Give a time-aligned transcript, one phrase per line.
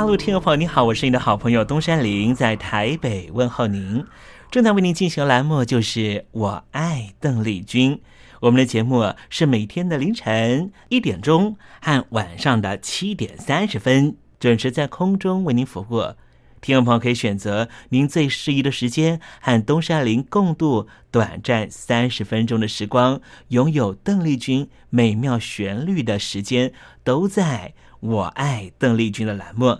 [0.00, 4.02] 大陆听众朋友，你好，我是你的好朋友东山林，在台北问候您。
[4.50, 8.00] 正在为您进行的栏目就是我爱邓丽君。
[8.40, 16.14] 我们的节目是每天的凌晨一点钟和晚上的七点三十分准时在空中为您服务。
[16.62, 26.72] 听众朋友可以选择您最适宜的时间，和东山林共度短暂三十分钟的时光，拥有邓丽君美妙旋律的时间，
[27.04, 27.74] 都在。
[28.00, 29.78] 我爱邓丽君的栏目，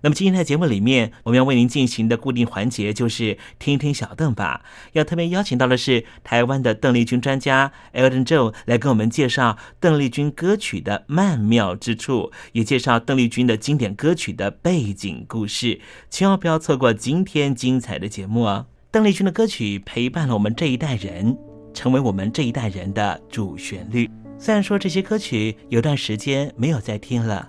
[0.00, 4.62] 那么今天在节目里面，我们要为您进行的固定环节就是听听小邓吧。
[4.92, 15.80] 要特别邀请到的是台湾的邓丽君专家 Elton Joe 来跟我们介绍邓丽君歌曲的曼妙之处，也介绍邓丽君的经典歌曲的背景故事。
[16.08, 18.66] 千万不要错过今天精彩的节目哦！
[18.90, 21.36] 邓丽君的歌曲陪伴了我们这一代人，
[21.74, 24.08] 成为我们这一代人的主旋律。
[24.38, 27.48] 虽然说这些歌曲有段时间没有再听了。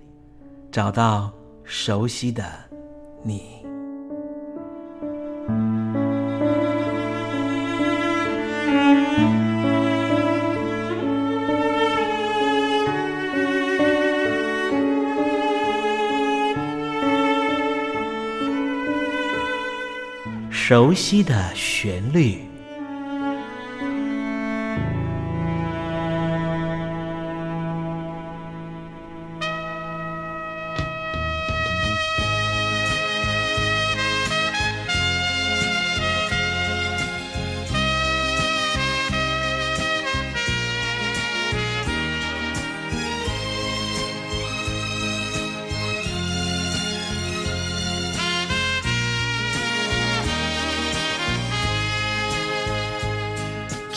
[0.71, 1.29] 找到
[1.65, 2.45] 熟悉的
[3.23, 3.61] 你，
[20.49, 22.50] 熟悉的旋律。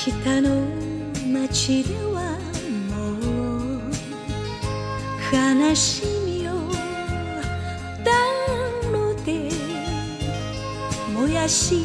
[0.04, 0.66] 北の
[1.32, 2.36] 街では
[2.90, 3.12] も
[3.78, 3.90] う
[5.32, 6.50] 悲しみを
[8.04, 8.12] 暖
[8.92, 9.48] 炉で
[11.10, 11.78] 燃やし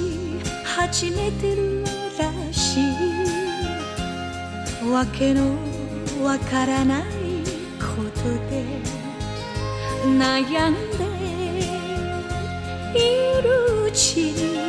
[0.66, 1.86] 始めてる
[2.18, 2.84] らしい。
[4.92, 5.56] わけの
[6.22, 7.04] わからない
[7.80, 8.66] ことで
[10.04, 11.06] 悩んで
[13.00, 14.60] いるうちに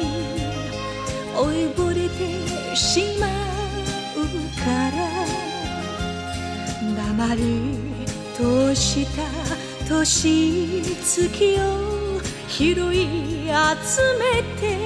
[1.34, 1.90] 老いぼ
[2.75, 4.19] しまう
[4.61, 4.97] から
[6.97, 7.41] 黙り
[8.37, 9.22] とした
[9.89, 11.28] 年月
[11.61, 13.07] を拾い
[13.47, 14.79] 集めて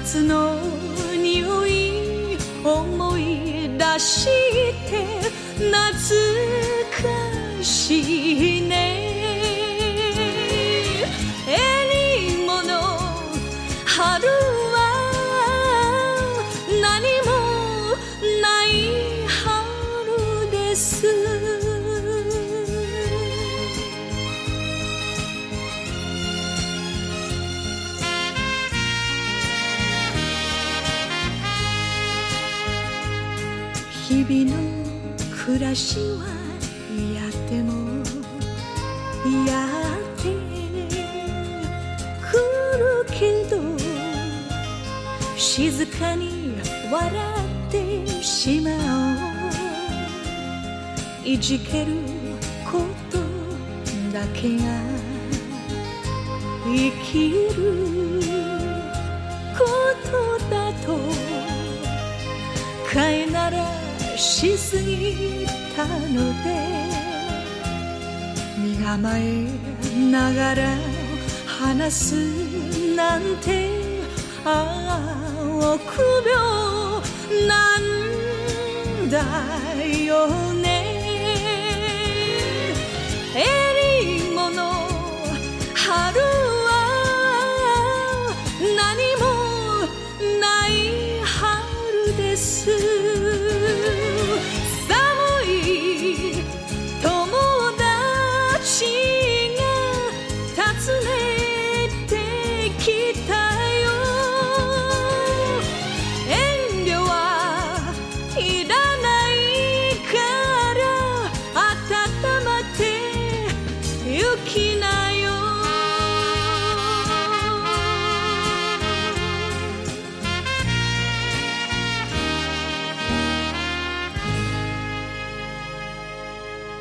[0.00, 0.54] 夏の
[1.20, 4.28] 匂い思い出し
[4.88, 5.02] て
[5.58, 5.72] 懐
[7.02, 8.67] かしい
[35.78, 36.26] 暮らしは
[37.14, 37.70] やっても
[39.46, 39.52] や
[39.96, 40.24] って
[42.20, 42.34] く
[42.78, 43.54] るけど
[45.36, 46.56] 静かに
[46.90, 47.12] 笑
[47.68, 48.74] ってしまお
[51.24, 51.28] う。
[51.28, 51.92] いじける
[52.64, 52.80] こ
[53.10, 53.18] と
[54.12, 54.64] だけが
[56.64, 58.57] 生きる
[64.38, 65.44] しすぎ
[65.74, 66.46] たので
[68.56, 69.48] 身構え
[70.12, 70.76] ながら
[71.44, 72.14] 話す
[72.94, 73.68] なんて
[74.44, 75.02] あ
[75.34, 79.18] あ臆病なんだ
[80.06, 80.66] よね。
[83.34, 83.67] えー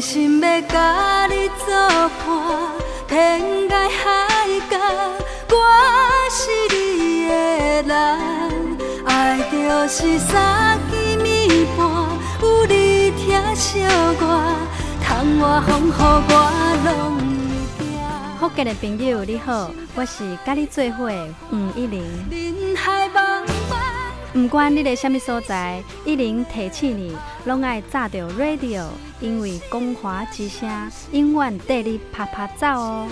[0.00, 1.76] 真心要甲你作
[2.24, 2.72] 伴，
[3.06, 3.38] 天
[3.68, 4.08] 涯海
[4.70, 4.78] 角，
[5.50, 5.54] 我
[6.30, 6.40] 是
[6.74, 7.32] 你的
[7.82, 7.92] 人。
[9.04, 11.86] 爱就是三更暝半，
[12.40, 13.82] 有你疼惜
[14.22, 14.56] 我，
[15.04, 16.32] 窗外风雨我
[16.86, 16.88] 拢
[17.78, 18.40] 会行。
[18.40, 22.02] 福建的朋友你好，我是甲你做伙的黄一玲。
[22.30, 23.06] 人海
[24.32, 28.84] 不管你在什么所在，一零提醒你，拢爱炸着 radio，
[29.20, 30.70] 因为光华之声
[31.10, 33.08] 永远带你啪啪走哦。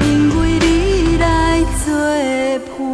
[0.00, 1.94] 因为你来作
[2.78, 2.93] 伴。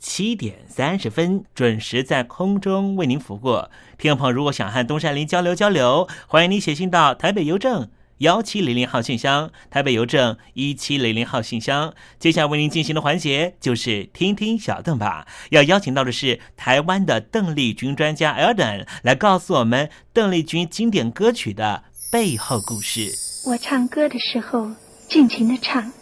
[0.00, 3.68] 七点三十分准时在空中为您服务。
[3.98, 11.92] 听众朋友，如果想和东山林交流交流，欢迎您写信到台北邮政幺七零零号信箱，台北邮政一七零零号信箱。
[12.18, 15.26] 接下来为您进行的环节就是听听小邓吧。
[15.50, 23.12] 要邀请到的是台湾的邓丽君专家 Elden 来告诉我们邓丽君经典歌曲的背后故事。
[23.46, 24.70] 我唱歌的时候
[25.08, 25.92] 尽情的唱，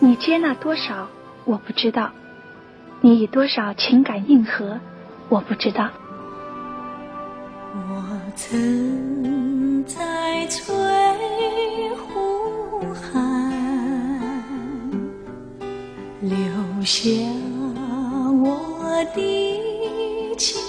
[0.00, 1.08] 你接纳多少
[1.44, 2.12] 我不知道。
[3.04, 4.78] 你以多少情感应和，
[5.28, 5.90] 我不知道。
[7.74, 10.72] 我曾在翠
[11.96, 13.50] 湖畔
[16.20, 16.38] 留
[16.84, 17.10] 下
[18.40, 20.62] 我的情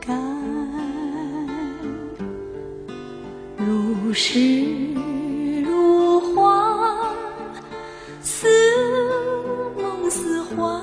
[0.00, 0.18] 感，
[3.58, 4.40] 如诗
[5.62, 7.14] 如画，
[8.22, 8.48] 似
[9.76, 10.82] 梦似幻。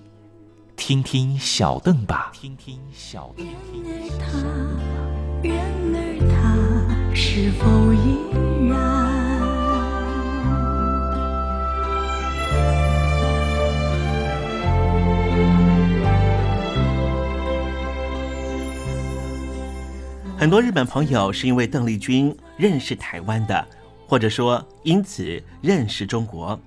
[0.83, 2.31] 听听小邓吧。
[2.33, 3.45] 听听小邓。
[5.43, 5.55] 然
[5.93, 8.17] 而他是否依
[8.67, 8.75] 然？
[20.35, 23.63] 很多日本朋友是因为邓丽君认识台湾的，
[24.07, 26.59] 或者说因此认识中国。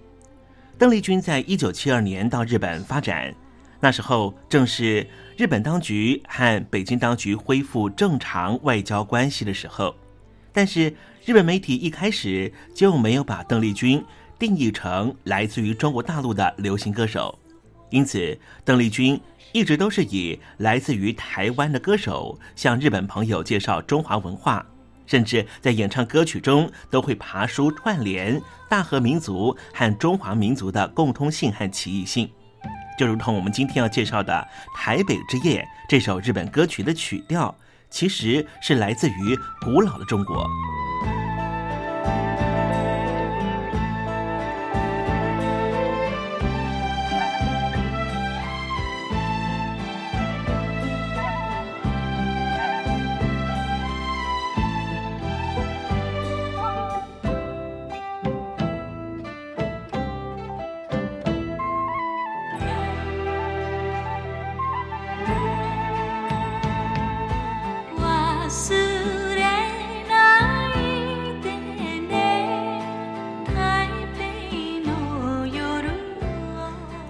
[0.79, 3.35] 邓丽君在一九七二年到日本发展。
[3.85, 9.95] 那时候正是日本当局和北京当局恢复正常外交关系的时候，
[10.55, 10.91] 但是
[11.27, 14.03] 日本媒体一开始就没有把邓丽君
[14.39, 17.39] 定义成来自于中国大陆的流行歌手，
[17.91, 19.21] 因此邓丽君
[19.53, 24.65] 一直都是以来自于台湾的歌手向日本朋友介绍中华文化，
[25.05, 32.27] 甚至在演唱歌曲中都会爬书串联大和民族和中华民族的共通性和奇异性。
[32.99, 34.47] 就如同我们今天要介绍的
[34.79, 37.55] 《台北之夜》这首日本歌曲的曲调，
[37.91, 40.47] 其实是来自于古老的中国。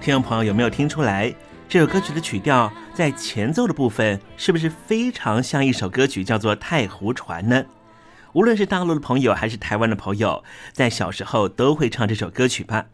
[0.05, 1.35] 听众朋友有没有听出来，
[1.67, 7.65] 这首歌曲的曲调在前奏的部分是不是非常像一首歌曲，叫做《太湖船》呢？
[8.35, 10.45] 无论是大陆的朋友还是台湾的朋友，
[10.75, 12.85] 在小时候都会唱这首歌曲吧。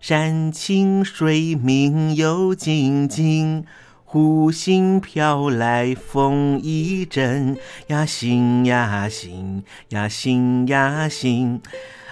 [0.00, 3.66] 山清水明又静静，
[4.06, 7.58] 湖心飘来风一阵，
[7.88, 11.60] 呀心呀心呀心呀心。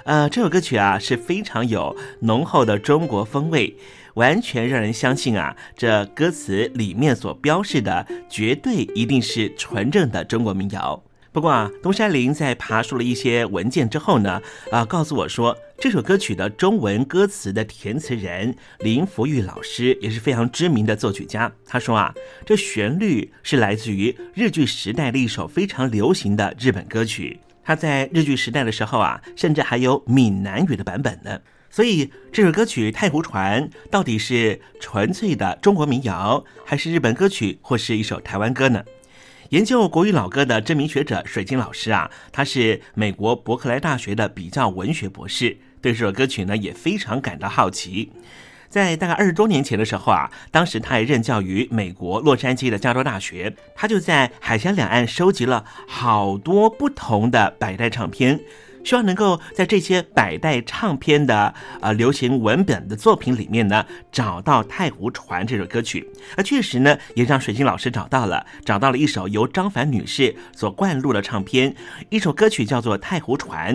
[0.05, 3.75] 呃，这首歌曲啊是非常有浓厚的中国风味，
[4.15, 11.03] 完全让人相信啊，这歌词里面所标示的绝对一定是纯正的中国民谣。
[11.33, 14.41] 不过啊，东山林在爬出了一些文件之后呢，
[14.71, 21.51] 啊，告诉我说这首歌曲的中文歌词的填词人林福玉老师也是非常知名的作曲家。
[21.67, 22.15] 他说啊，
[22.47, 27.41] 这旋律是来自于日剧时代的一首非常流行的日本歌曲。
[27.65, 31.41] 他在日剧时代的时候啊，甚至还有闽南语的版本呢。
[31.75, 38.85] 所以这首歌曲《太湖船》到底是纯粹的中国民谣，还是日本歌曲，或是一首台湾歌呢？
[39.49, 48.13] 研究国语老歌的知名学者水晶老师啊，他是美国伯克莱大学的比较文学博士，对这首歌曲呢也非常感到好奇。
[48.69, 58.39] 在大概二十多年前的时候啊，当时他也任教于美国洛杉矶的加州大学，他就在海峡两岸收集了好多不同的百代唱片。
[58.85, 66.09] 希望能够在这些百代唱片的呃流行文本的作品里面呢，找到《太湖船》这首歌曲。
[66.37, 71.75] 而确实呢，也让水晶老师找到了，找到了一首由张凡女士所灌录的唱片，
[72.11, 73.75] 一首歌曲叫做《太湖船》。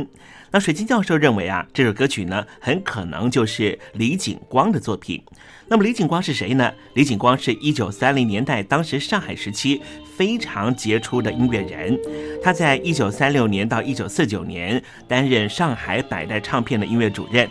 [0.52, 5.22] 那水晶教授认为啊，这首歌曲呢，很可能就是李景光的作品。
[5.68, 6.72] 那么李景光是谁呢？
[6.96, 9.80] 李景光是一九三零年代当时上海时期
[10.18, 11.96] 非常杰出的音乐人。
[12.44, 17.48] 他在一九三六年到一九四九年担任上海百代唱片的音乐主任，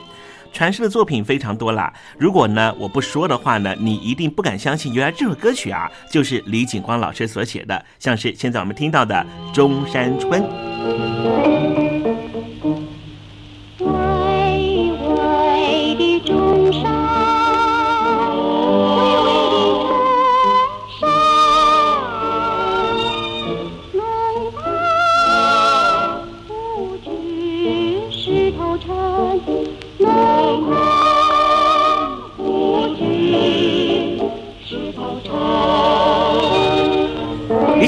[0.52, 1.92] 传世的作品非常多了。
[2.18, 10.42] 如果呢我不说的话呢，你一定不敢相信，原来这首歌曲啊就是李景光老师所写的，像是现在我们听到的《中山春》。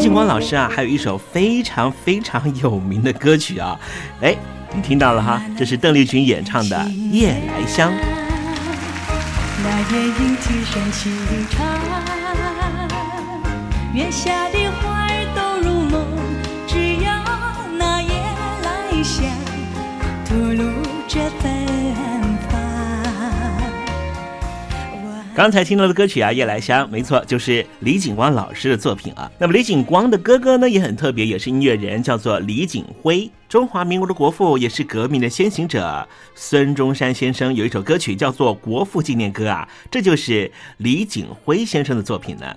[0.00, 3.78] 景光老师啊，还有一首非常非常有名的歌曲啊，
[4.22, 4.34] 哎，
[4.74, 5.42] 你听到了哈？
[5.58, 6.76] 这是邓丽君演唱的
[7.10, 7.92] 《夜来香》。
[9.62, 11.12] 那夜莺啼声轻
[11.50, 11.66] 唱，
[13.94, 16.02] 月下的花儿都入梦，
[16.66, 17.22] 只要
[17.76, 18.10] 那夜
[18.64, 19.22] 来香
[20.24, 20.64] 吐露
[21.06, 21.59] 着芬
[25.32, 29.30] 刚才听到的歌曲啊，《夜来香》，没错，就是李景光老师的作品啊。
[29.38, 36.06] 那么李景光的哥哥呢，也很特别，也是音乐人，叫做李景辉，中华民国的国父，也是革命的先行者。
[36.34, 42.56] 孙中山先生有一首歌曲叫做《国父纪念歌》啊，这就是李景辉先生的作品呢。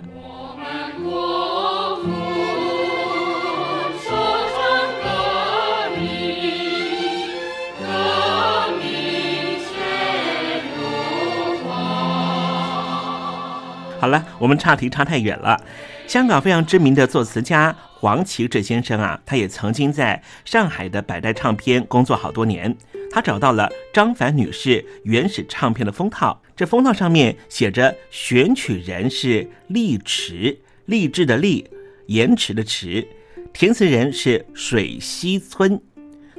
[14.04, 15.58] 好了，我们岔题差太远了。
[16.06, 22.76] 香港非常知名的作词家黄奇志先生啊，他也曾经在上海的百代唱片工作好多年。
[23.10, 31.66] 他找到了张凡女士原始唱片的封套，这封套上面写着选曲人是丽池，励志的励，
[32.08, 33.08] 延迟的迟，
[33.54, 35.80] 填词人是水西村。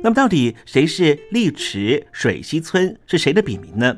[0.04, 2.06] 那么到底谁是丽池？
[2.12, 3.98] 水西村是谁的笔名呢？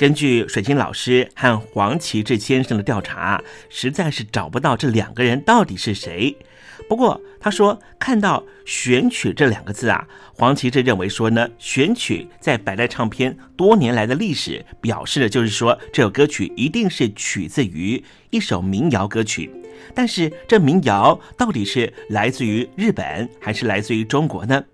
[0.00, 6.34] 根据水晶老师和黄奇志先生的调查，实在是找不到这两个人到底是谁。
[6.88, 19.50] 不过他说看到“选曲”这两个字啊，黄奇志认为说呢，选曲在百代唱片多年来的历史，表示的就是说这首歌曲一定是取自于一首民谣歌曲。
[19.94, 24.64] 但是这民谣到底是来自于日本还是来自于中国呢？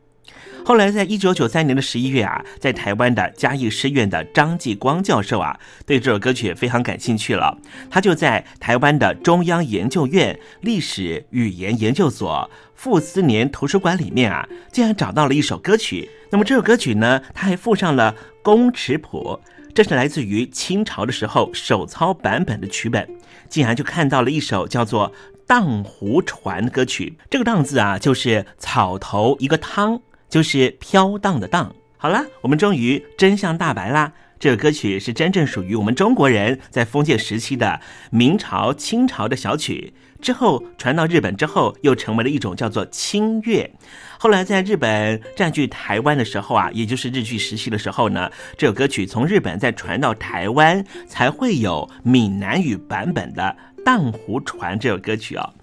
[0.67, 7.57] 后来，在一九九三年的十一月啊，在台湾的嘉义师院的张继光教授啊，对这首歌曲非常感兴趣了。
[7.89, 16.11] 他就在台湾的中央研究院历史语言研究所傅斯年图书馆里面啊，竟然找到了一首歌曲。
[16.31, 19.39] 那么这首歌曲呢，他还附上了公尺谱，
[19.73, 23.09] 这是来自于清朝的时候手抄版本的曲本。
[23.49, 25.13] 竟然就看到了一首叫做
[25.47, 27.17] 《荡湖船》的歌曲。
[27.31, 30.03] 这个“荡”字啊，就是草头一个汤。
[30.37, 31.75] 就是飘荡的荡。
[31.97, 34.13] 好了，我们终于真相大白啦！
[34.39, 43.73] 这首歌曲是真正属于我们中国人在封建时期的明朝、清朝的小曲，之后传到日本之后，又成为了一种叫做清乐。
[44.19, 55.55] 后来在日本占据台湾的时候啊，也就是日据时期的时候呢，这首歌曲从日本再传到台湾，才会有闽南语版本的《荡湖船》这首歌曲哦。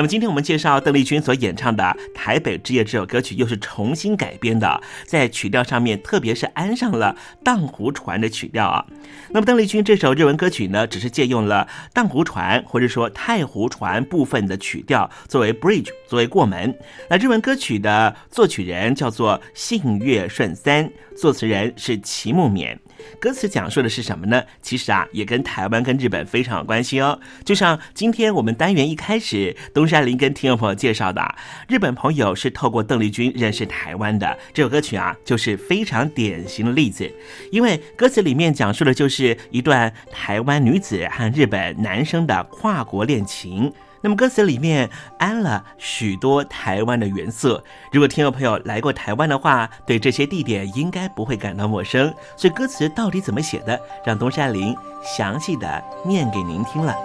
[0.00, 1.84] 那么今天我们介绍邓丽君所演唱的
[2.14, 8.82] 《台北之夜》这首歌曲，又是重新改编的，在曲调上面，特别是安上了荡湖船的曲调啊。
[9.28, 16.74] 那么邓丽君这首日文歌曲呢，只是借用了荡湖船或者说太湖船部分的曲调作为 bridge，作为过门。
[17.10, 22.74] 那日文歌曲的作曲人叫做信月顺三，作词人是齐木勉。
[23.20, 24.42] 歌词讲述的是什么呢？
[24.62, 27.18] 其实啊，也跟台湾跟日本非常有关系哦。
[27.44, 31.34] 就像今天我们单元一开始，东山林跟听众朋友介绍的，
[31.68, 34.38] 日本朋友是透过邓丽君认识台湾的。
[34.52, 37.10] 这首歌曲啊，就是非常典型的例子。
[37.50, 43.72] 因为歌词里面讲述的就是一段台湾女子和日本男生的跨国恋情。
[44.02, 47.60] 那么歌词里面安了许多台湾的元素，
[47.92, 52.12] 如果听众朋友来过台湾的话，对这些地点应该不会感到陌生。
[52.34, 56.96] 所以歌词到底怎么写的，让东山林详细的念给您听了。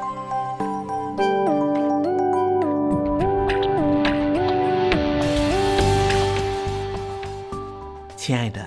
[8.15, 8.65] 亲爱的，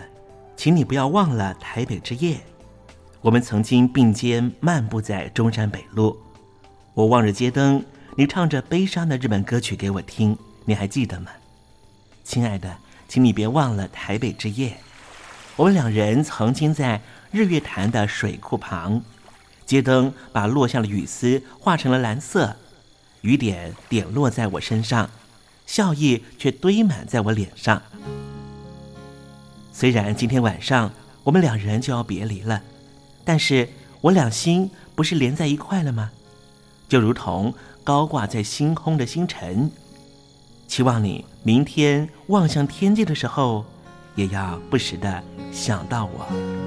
[0.54, 2.36] 请你不要忘了台北之夜，
[3.22, 6.14] 我们曾经并肩漫步在中山北路，
[6.92, 7.82] 我望着街灯。
[8.18, 11.31] 你唱着悲伤的日本歌曲给我听，你还记得吗，
[12.24, 12.76] 亲爱的？
[13.07, 14.76] 请你别忘了台北之夜，
[15.54, 17.00] 我们两人曾经在
[17.31, 19.00] 日月潭的水库旁，
[19.64, 22.57] 街灯把落下的雨丝画成了蓝色，
[23.20, 25.09] 雨点点落在我身上，
[25.64, 27.81] 笑意却堆满在我脸上。
[29.72, 30.90] 虽然今天晚上
[31.22, 32.61] 我们两人就要别离了，
[33.24, 33.68] 但是
[34.00, 36.11] 我俩心不是连在一块了吗？
[36.88, 37.54] 就如同。
[37.88, 39.70] 高挂在星空的星辰，
[40.66, 43.64] 期望你明天望向天际的时候，
[44.14, 46.57] 也要不时的想到我。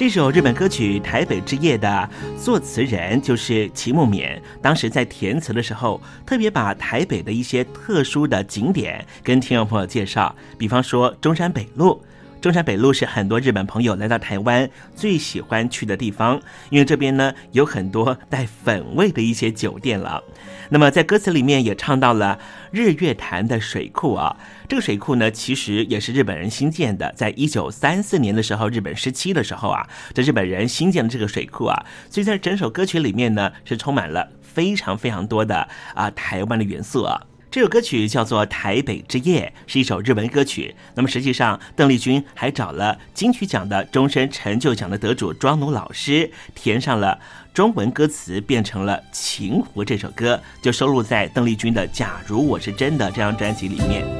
[0.00, 2.08] 这首日本歌曲《台北之夜》的
[2.42, 12.02] 作词人就是齐木勉，当时在填词的时候，特别把台北的一些特殊的景点跟听众朋友介绍，比方说中山北路。
[12.40, 20.24] 中山北路是很多日本朋友来到台湾最喜欢去的地方，因为这边呢有很多带粉味的一些酒店了。
[20.70, 22.38] 那么在歌词里面也唱到了
[22.70, 24.34] 日月潭的水库啊，
[24.70, 37.20] 这个水库呢其实也是日本人新建的，在一九三四年的时候，日本时期的时候啊，这日本人新建的这个水库啊，所以在整首歌曲里面呢是充满了非常非常多的啊台湾的元素啊。
[37.50, 40.72] 这首歌曲叫做《台北之夜》，是一首日文歌曲。
[40.94, 47.18] 那么实际上，邓丽君还找了金曲奖的终身成就奖的得主庄奴老师，填上了
[47.52, 54.19] 中文歌词，变成了《情湖》这首歌，就收录在邓丽君的《假如我是真的》这张专辑里面。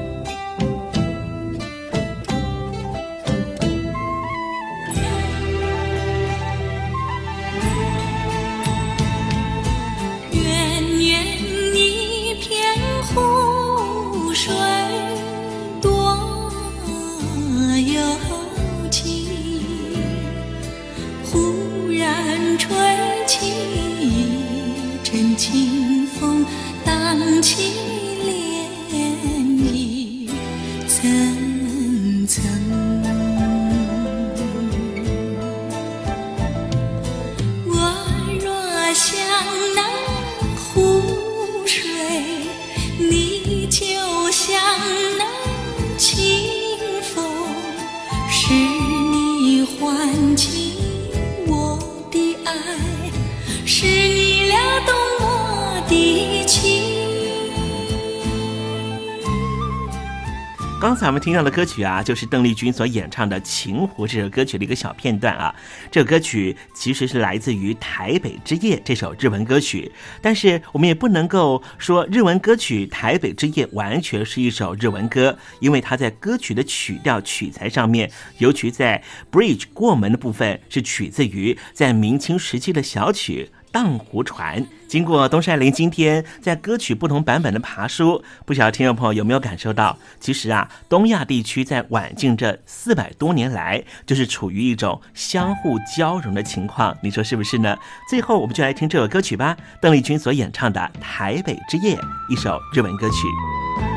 [60.81, 65.53] 刚才我们听到的歌曲啊，就是邓丽君所演唱的《情湖》这首歌曲的一个小片段啊。
[65.91, 69.91] 这首歌曲其实是来自于《台北之夜》这首日文歌曲，
[70.23, 83.51] 但是我们也不能够说日文歌曲《台北之夜》完全是一首日文歌，因为它在歌曲的曲调曲材上面，尤其在 bridge 过门的部分，是取自于在明清时期的小曲。
[83.71, 89.97] 荡湖船，经过东山林今天在歌曲不同版本的爬书，不晓得听众朋友有没有感受到？
[90.19, 97.77] 其实啊，东亚地区在晚近这四百多年来，就是处于一种相互交融的情况，你说是不是呢？
[98.09, 101.95] 最后，我们就来听这首歌曲吧，邓丽君所演唱的《台北之夜》，
[102.29, 103.90] 一首日文歌曲。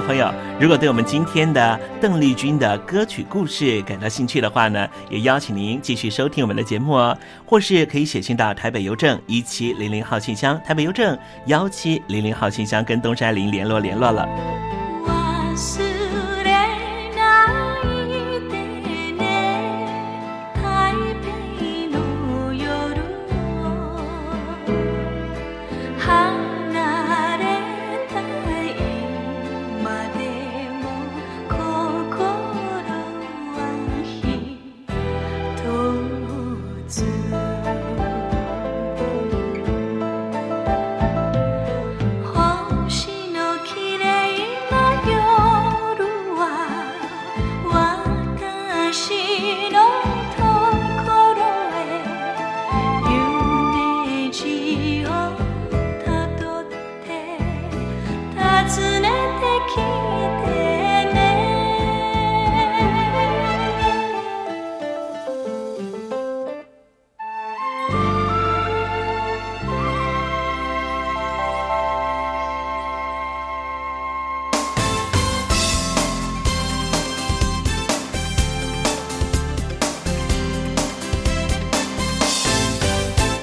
[0.00, 14.28] 朋友，如果对我们今天的邓丽君的歌曲故事感到兴趣的话呢，也邀请您继续收听我们的节目哦，或是可以写信到台北邮政一七零零号信箱，台北邮政幺七零零号信箱跟东山林联络联络了。